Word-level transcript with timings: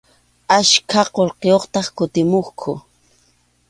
Achka 0.59 1.01
qullqiyuqtaq 1.13 1.87
kutimuqku. 1.97 2.71